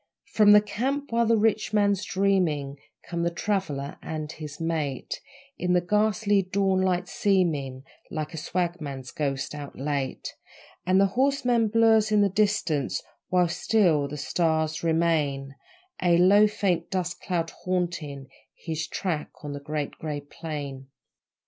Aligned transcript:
From 0.25 0.53
the 0.53 0.61
camp, 0.61 1.11
while 1.11 1.27
the 1.27 1.37
rich 1.37 1.73
man's 1.73 2.03
dreaming, 2.03 2.79
Come 3.07 3.21
the 3.21 3.29
'traveller' 3.29 3.99
and 4.01 4.31
his 4.31 4.59
mate, 4.59 5.21
In 5.59 5.73
the 5.73 5.79
ghastly 5.79 6.41
dawnlight 6.41 7.07
seeming 7.07 7.83
Like 8.09 8.33
a 8.33 8.37
swagman's 8.37 9.11
ghost 9.11 9.53
out 9.53 9.77
late; 9.77 10.33
And 10.87 10.99
the 10.99 11.05
horseman 11.13 11.67
blurs 11.67 12.11
in 12.11 12.21
the 12.21 12.29
distance, 12.29 13.03
While 13.29 13.47
still 13.49 14.07
the 14.07 14.17
stars 14.17 14.83
remain, 14.83 15.53
A 16.01 16.17
low, 16.17 16.47
faint 16.47 16.89
dust 16.89 17.21
cloud 17.21 17.51
haunting 17.51 18.27
His 18.55 18.87
track 18.87 19.29
on 19.43 19.53
the 19.53 19.59
Great 19.59 19.91
Grey 19.99 20.21
Plain. 20.21 20.87